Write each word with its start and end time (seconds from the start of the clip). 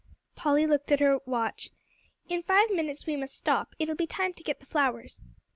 Polly 0.35 0.65
looked 0.65 0.91
at 0.91 0.99
her 0.99 1.09
little 1.13 1.31
watch. 1.31 1.69
"In 2.27 2.41
five 2.41 2.71
minutes 2.71 3.05
we 3.05 3.15
must 3.15 3.37
stop. 3.37 3.75
It'll 3.77 3.93
be 3.93 4.07
time 4.07 4.33
to 4.33 4.41
get 4.43 4.59
the 4.59 4.65
flowers." 4.65 5.21